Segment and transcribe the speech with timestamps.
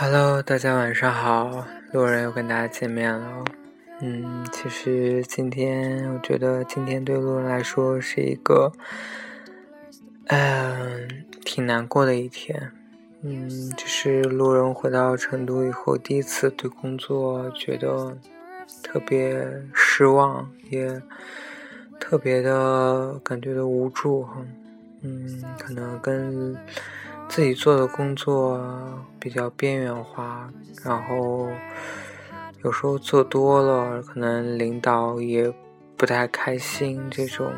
[0.00, 3.44] Hello，大家晚上好，路人又跟大家见面了。
[4.00, 8.70] 嗯，其实今天我觉得今天对路人来说是一个，
[10.28, 12.70] 嗯，挺难过的一天。
[13.22, 18.16] 嗯，就是路人回到成都以后，第一次对工作觉得
[18.84, 19.44] 特别
[19.74, 21.02] 失望，也
[21.98, 24.36] 特别的感觉的无助哈。
[25.00, 26.56] 嗯，可能跟。
[27.28, 28.60] 自己做的工作
[29.20, 30.50] 比较边缘化，
[30.82, 31.48] 然后
[32.64, 35.52] 有时候做多了，可能领导也
[35.96, 37.52] 不太开心这种。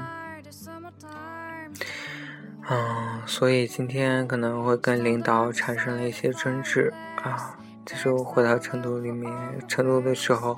[2.69, 7.57] 嗯，所以今天可能会跟领导产生了一些争执啊。
[7.85, 9.33] 这是我回到成都里面，
[9.67, 10.57] 成都的时候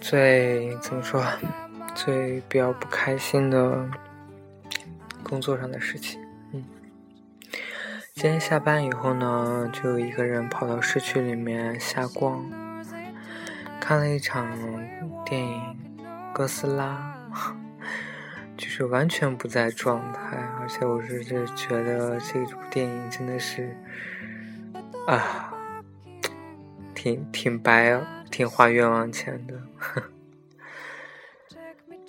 [0.00, 1.22] 最怎么说，
[1.94, 3.86] 最比较不开心的
[5.22, 6.18] 工作上的事情。
[6.54, 6.64] 嗯
[8.20, 12.44] 今天下班以后呢，就一个人跑到市区里面瞎逛，
[13.80, 14.46] 看了一场
[15.24, 15.58] 电影
[16.34, 17.16] 《哥斯拉》，
[18.58, 23.74] 就是完全不在状态，而且我是觉得这部电影真的是
[25.06, 25.54] 啊，
[26.94, 27.98] 挺挺白，
[28.30, 29.54] 挺花冤枉钱的。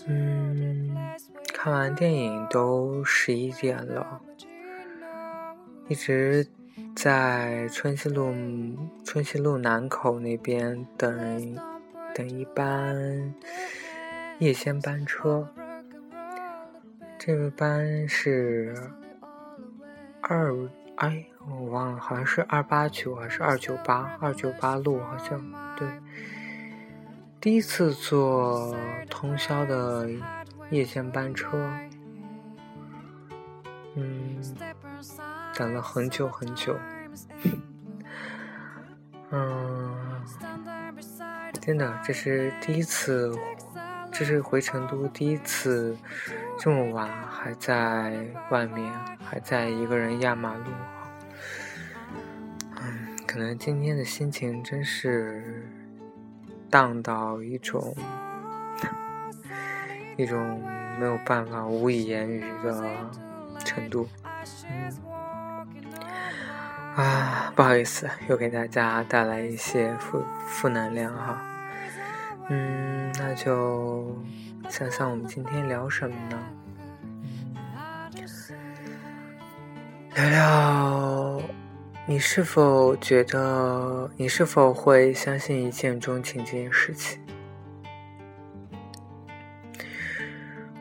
[0.08, 0.94] 嗯，
[1.54, 4.20] 看完电影都十一点了。
[5.92, 6.48] 一直
[6.96, 8.34] 在春熙路
[9.04, 11.60] 春熙路南口那边等
[12.16, 13.36] 等一班
[14.40, 15.46] 夜间班车，
[17.20, 18.74] 这个班是
[20.22, 20.56] 二
[20.96, 25.86] 哎我忘了，好像是二八九还是二九八二九八路，好像对。
[27.42, 28.74] 第一次坐
[29.10, 30.10] 通宵的
[30.70, 31.70] 夜间班车，
[35.56, 36.76] 等了很久很久，
[39.32, 40.24] 嗯，
[41.62, 43.38] 真的，这是第一次，
[44.12, 45.96] 这是回成都第一次
[46.58, 48.92] 这么晚还在外面，
[49.24, 50.66] 还在一个人压马路。
[52.82, 55.70] 嗯，可能今天的心情真是
[56.70, 57.96] 荡到一种
[60.18, 60.64] 一种
[61.00, 62.84] 没有办法无以言语的
[63.64, 64.08] 程度。
[64.70, 65.21] 嗯。
[66.96, 71.42] 啊，不好意思，又给大家带来一些负负能量哈。
[72.50, 74.14] 嗯，那就
[74.68, 76.38] 想想我们今天聊什么呢？
[80.16, 81.42] 聊聊
[82.06, 87.22] 你是否觉得你是否会相信一见钟情这件事情？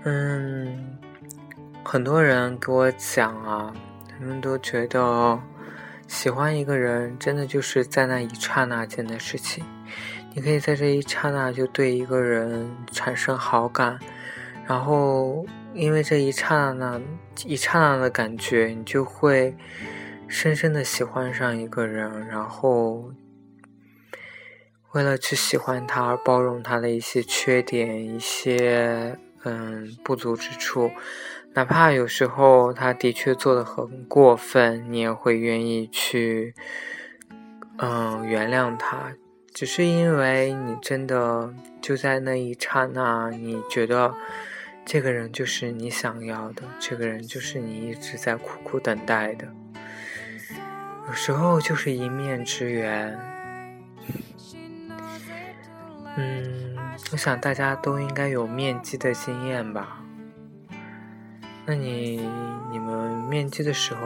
[0.03, 0.99] 嗯，
[1.85, 3.73] 很多人给我讲啊，
[4.09, 5.41] 他们都觉得。
[6.11, 9.65] 喜欢一个人，真的就是在那一刹那间的事情。
[10.35, 13.97] 你可以在这一刹那就对一个人产生好感，
[14.67, 17.01] 然后因为这一刹那、
[17.47, 19.57] 一刹那的感觉，你就会
[20.27, 23.13] 深深的喜欢上一个人，然后
[24.91, 30.91] 为了去喜欢他而包容他的一些缺点、一些嗯不足之处。
[31.53, 36.55] 哪怕有时候他的确做的很过分，你也会愿意去，
[37.79, 39.13] 嗯，原谅他，
[39.53, 41.53] 只是因为你真的
[41.83, 44.15] 就在那一刹那，你觉得
[44.85, 49.49] 这个人就是你想要的，这个人就是你一直在苦苦等待的。
[51.09, 53.19] 有时候就是一面之缘。
[56.17, 56.77] 嗯，
[57.11, 59.97] 我想大家都应该有面基的经验吧。
[61.71, 62.29] 那你
[62.69, 64.01] 你们面基的时候，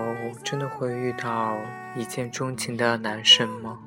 [0.45, 1.57] 真的会遇到
[1.97, 3.79] 一见钟情的男生吗？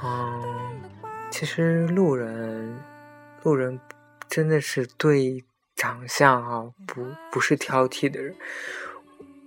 [0.00, 0.80] 嗯，
[1.28, 2.78] 其实路人
[3.42, 3.80] 路人
[4.28, 5.42] 真的是对
[5.74, 8.32] 长相啊，不不是挑剔的人。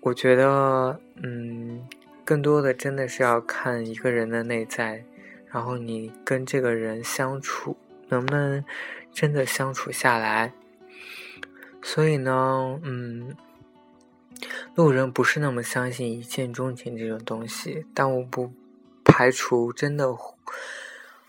[0.01, 1.87] 我觉得，嗯，
[2.25, 5.05] 更多的真的是要看一个人的内在，
[5.49, 7.77] 然后你跟这个人相处，
[8.09, 8.61] 能不能
[9.13, 10.51] 真的相处下来。
[11.87, 13.35] 所以呢，嗯，
[14.73, 18.51] 路人不是那么相信一见钟情这种东西，但我不
[19.03, 20.07] 排除真的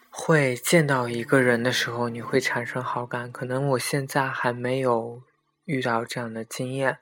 [0.09, 3.31] 会见到一个人的时候，你会产生好感。
[3.31, 5.21] 可能我现在还没有
[5.67, 6.97] 遇到这样的经验。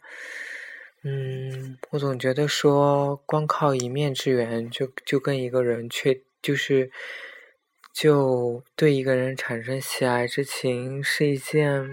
[1.04, 6.90] 嗯，我总觉得说光靠一面之缘就就跟一个人确就是
[7.92, 11.88] 就对一个人产生喜爱之情是一件。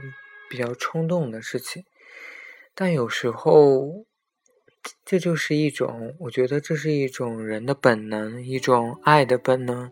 [0.52, 1.86] 比较冲动的事情，
[2.76, 4.06] 但有时候
[5.06, 9.90] 这就是一种，我觉得这是一种人的本能，一种爱的本能，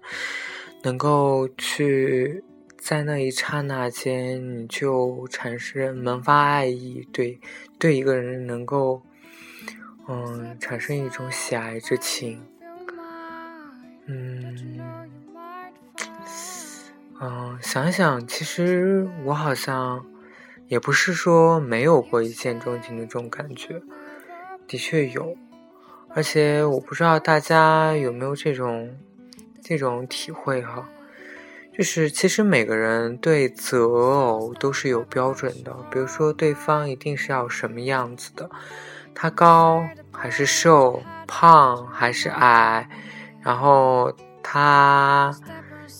[0.83, 2.44] 能够去
[2.77, 7.39] 在那一刹那间，你就产生萌发爱意，对，
[7.79, 9.01] 对一个人能够，
[10.09, 12.44] 嗯，产生一种喜爱之情，
[14.07, 14.81] 嗯，
[17.21, 20.03] 嗯，想想，其实我好像
[20.69, 23.81] 也不是说没有过一见钟情的这种感觉。
[24.66, 25.36] 的确有，
[26.16, 28.95] 而且我不知道大家有没有这种
[29.62, 30.88] 这种体会哈，
[31.75, 38.48] 就是其实每个人对择偶都是有标准的，比如说对方一定是要什么样子的，
[39.16, 42.88] 他高还是瘦，胖还是矮，
[43.42, 44.13] 然后
[44.44, 45.36] 他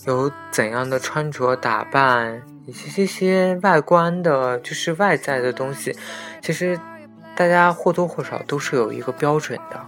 [0.06, 5.96] 有怎样的穿着打扮，以及这些外观的，就是外在的东西，
[6.42, 6.80] 其实。
[7.36, 9.80] 大家或多或少都是有一个标准的，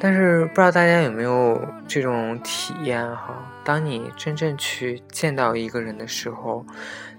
[0.00, 3.52] 但是不知道大家有没有这种体验哈？
[3.62, 6.66] 当你真正去见到一个人的时候，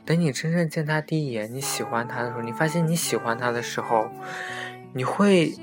[0.04, 4.12] 等你真正见他第一眼，你喜欢他的时候，你发现你喜欢他的时候，
[4.92, 5.54] 你会，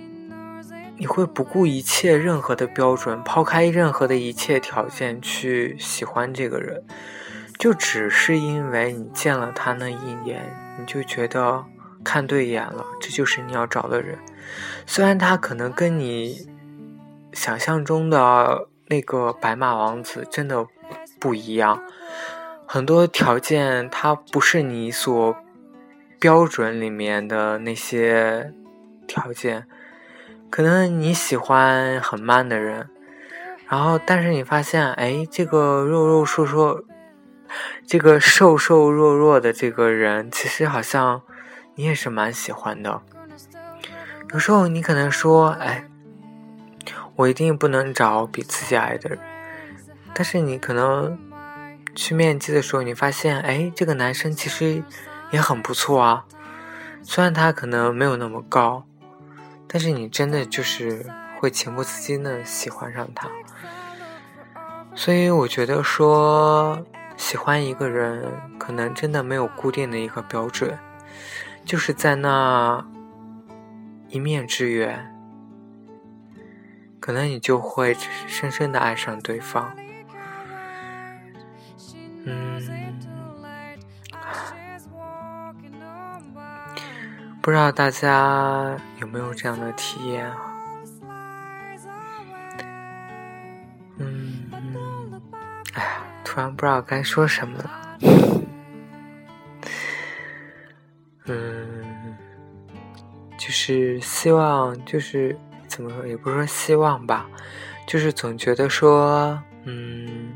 [0.96, 6.82] 你会不顾一切任何的标准，抛开任何的一切条件去喜欢这个人，
[7.58, 11.64] 就只是因为你见了他那一眼，你就觉得。
[12.04, 14.16] 看对眼了，这就是你要找的人。
[14.86, 16.46] 虽然他可能跟你
[17.32, 20.64] 想象中的那个白马王子真的
[21.18, 21.82] 不一样，
[22.64, 25.36] 很多条件他不是你所
[26.20, 28.52] 标准里面的那些
[29.08, 29.66] 条件。
[30.48, 32.88] 可能你喜欢很慢的人，
[33.66, 36.84] 然后但是你发现，哎，这个肉肉瘦瘦，
[37.86, 41.22] 这个瘦瘦弱弱的这个人，其实好像。
[41.78, 43.02] 你也是蛮喜欢的，
[44.32, 45.86] 有时候你可能说：“哎，
[47.16, 49.18] 我一定不能找比自己矮的人。”
[50.14, 51.18] 但是你可能
[51.94, 54.82] 去面基的时候，你发现：“哎，这个男生其实
[55.30, 56.24] 也很不错啊，
[57.02, 58.86] 虽然他可能没有那么高，
[59.68, 61.04] 但是你真的就是
[61.38, 63.28] 会情不自禁的喜欢上他。”
[64.96, 66.82] 所以我觉得说，
[67.16, 70.78] 喜欢一个人，可能真的没有固定的一个标准。
[71.64, 72.86] 就是在那
[74.08, 75.12] 一面之缘，
[77.00, 77.96] 可能你就会
[78.28, 79.74] 深深的爱上对方。
[82.24, 82.62] 嗯，
[87.42, 90.36] 不知道大家有没有这样的体验啊？
[93.98, 94.50] 嗯，
[95.74, 96.05] 哎呀，
[96.36, 97.98] 突然不知道该说什么了。
[101.24, 102.14] 嗯，
[103.38, 105.34] 就是希望，就是
[105.66, 107.26] 怎么说，也不是说希望吧，
[107.86, 110.34] 就是总觉得说，嗯，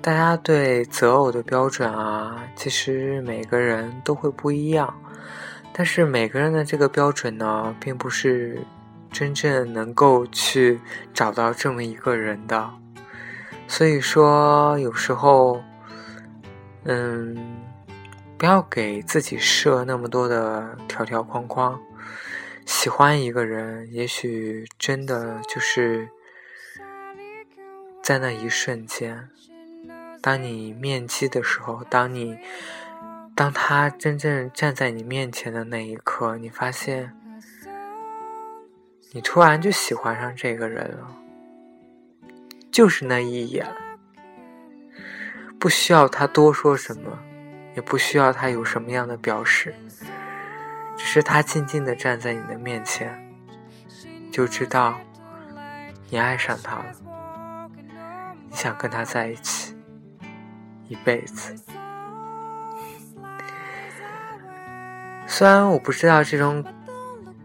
[0.00, 4.94] 大家对择偶的标准啊，其实每个人都会不一样，
[5.72, 8.62] 但是每个人的这个标准呢，并不是
[9.10, 10.78] 真正能够去
[11.12, 12.70] 找到这么一个人的，
[13.68, 15.62] 所以说有时候，
[16.82, 17.56] 嗯。
[18.38, 21.80] 不要给自己设那么多的条条框框。
[22.64, 26.08] 喜欢一个人，也许真的就是
[28.00, 29.28] 在那一瞬间，
[30.22, 32.38] 当你面基的时候，当你
[33.34, 37.12] 当他真正站在你面前的那一刻，你发现
[39.10, 41.10] 你突然就喜欢上这个人了，
[42.70, 43.66] 就是那一眼，
[45.58, 47.18] 不需要他多说什么。
[47.76, 49.72] 也不需要他有什么样的表示，
[50.96, 53.16] 只是他静静的站在你的面前，
[54.32, 54.98] 就知道
[56.10, 57.70] 你爱上他了，
[58.50, 59.76] 你想跟他在一起
[60.88, 61.54] 一辈子。
[65.24, 66.64] 虽然我不知道这种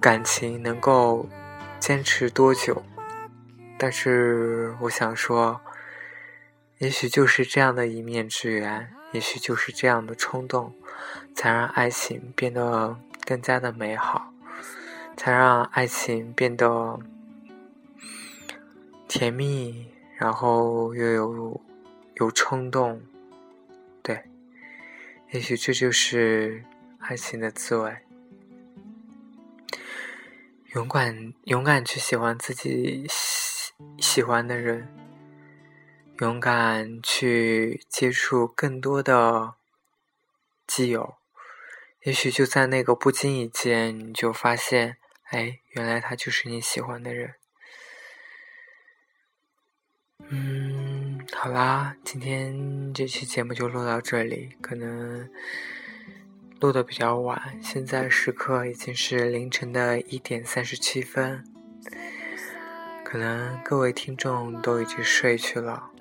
[0.01, 1.29] 感情能够
[1.79, 2.81] 坚持多久，
[3.83, 5.59] 但是我想说，
[6.77, 8.89] 也许就是这样的一面之缘。
[9.11, 10.73] 也许就是这样的冲动，
[11.35, 14.31] 才让爱情变得更加的美好，
[15.17, 16.97] 才让爱情变得
[19.09, 21.61] 甜蜜，然后又有
[22.13, 23.01] 有冲动。
[24.01, 24.23] 对，
[25.31, 26.63] 也许这就是
[26.99, 27.97] 爱情的滋味。
[30.73, 33.05] 勇敢，勇敢去喜欢自己
[33.97, 34.87] 喜欢的人。
[36.19, 39.55] 勇敢去接触更多的
[40.67, 41.15] 基友，
[42.03, 44.97] 也许就在那个不经意间，你就发现，
[45.31, 47.33] 哎，原来他就是你喜欢的人。
[50.19, 55.27] 嗯，好啦，今天这期节目就录到这里，可能
[56.61, 61.43] 录的比较晚，现在时刻已经是凌晨的一点三十七分，
[63.13, 65.91] 可能各位听众都已经睡去了。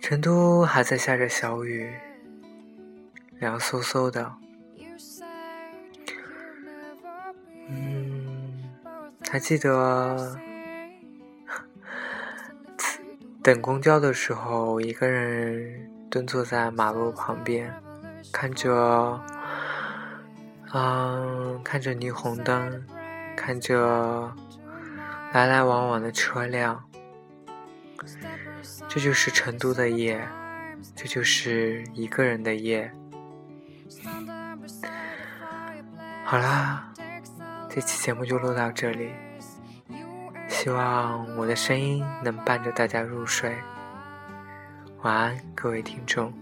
[0.00, 1.92] 成都还在下着小雨，
[3.38, 4.32] 凉飕飕的。
[7.68, 8.70] 嗯，
[9.30, 10.38] 还记得。
[13.42, 17.70] 等公交的时候，一个人蹲坐在马路旁边，
[18.32, 19.20] 看着，
[20.72, 22.82] 嗯，看着霓虹灯，
[23.36, 24.32] 看着
[25.32, 26.82] 来来往往的车辆，
[28.88, 30.26] 这就是成都的夜，
[30.94, 32.90] 这就是一个人的夜。
[36.24, 36.92] 好啦，
[37.68, 39.10] 这期节目就录到这里。
[40.48, 43.56] 希望我的声音能伴着大家入睡。
[45.02, 46.32] 晚安，各位听众。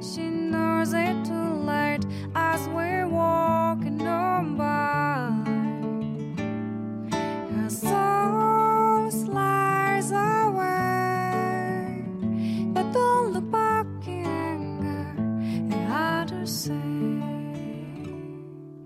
[0.00, 2.06] She knows is it too late?
[2.36, 3.05] I swear.